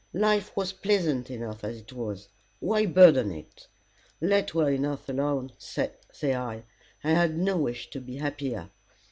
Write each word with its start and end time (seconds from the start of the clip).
Life 0.17 0.57
was 0.57 0.73
pleasant 0.73 1.29
enough 1.29 1.63
as 1.63 1.77
it 1.77 1.93
was. 1.93 2.29
Why 2.59 2.87
burden 2.87 3.31
it? 3.31 3.67
Let 4.19 4.55
well 4.55 4.65
enough 4.65 5.07
alone, 5.07 5.51
say 5.59 5.93
I. 6.33 6.63
I 7.03 7.11
had 7.11 7.37
no 7.37 7.57
wish 7.57 7.91
to 7.91 8.01
be 8.01 8.15
happier. 8.17 8.71